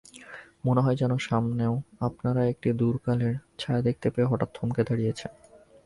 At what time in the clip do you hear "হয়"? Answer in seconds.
0.81-0.97